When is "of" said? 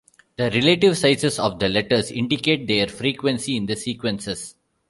1.37-1.59